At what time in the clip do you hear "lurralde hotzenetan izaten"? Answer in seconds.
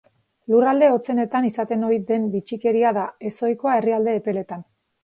0.53-1.87